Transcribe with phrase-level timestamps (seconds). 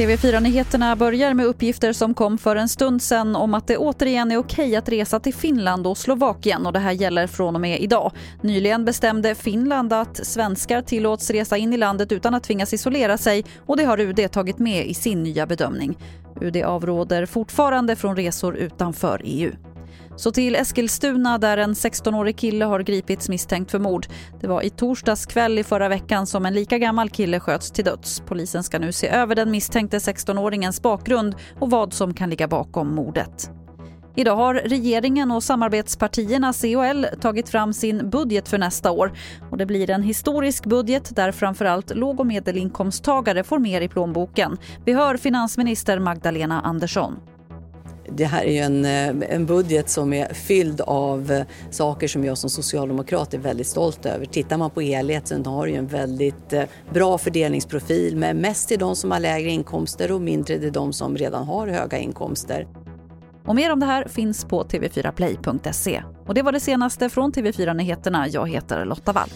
[0.00, 4.36] TV4-nyheterna börjar med uppgifter som kom för en stund sedan om att det återigen är
[4.36, 8.12] okej att resa till Finland och Slovakien och det här gäller från och med idag.
[8.42, 13.44] Nyligen bestämde Finland att svenskar tillåts resa in i landet utan att tvingas isolera sig
[13.66, 15.98] och det har UD tagit med i sin nya bedömning.
[16.40, 19.52] UD avråder fortfarande från resor utanför EU.
[20.16, 24.06] Så till Eskilstuna där en 16-årig kille har gripits misstänkt för mord.
[24.40, 27.84] Det var i torsdags kväll i förra veckan som en lika gammal kille sköts till
[27.84, 28.22] döds.
[28.26, 32.94] Polisen ska nu se över den misstänkte 16-åringens bakgrund och vad som kan ligga bakom
[32.94, 33.50] mordet.
[34.16, 39.12] Idag har regeringen och samarbetspartierna COL tagit fram sin budget för nästa år.
[39.50, 44.56] Och det blir en historisk budget där framförallt låg och medelinkomsttagare får mer i plånboken.
[44.84, 47.16] Vi hör finansminister Magdalena Andersson.
[48.16, 52.24] Det här är ju en, eh, en budget som är fylld av eh, saker som
[52.24, 54.26] jag som socialdemokrat är väldigt stolt över.
[54.26, 58.96] Tittar man på helheten har ju en väldigt eh, bra fördelningsprofil med mest till de
[58.96, 62.66] som har lägre inkomster och mindre till de som redan har höga inkomster.
[63.46, 66.02] Och mer om det här finns på tv4play.se.
[66.26, 68.28] Och det var det senaste från TV4 Nyheterna.
[68.28, 69.28] Jag heter Lotta Wall.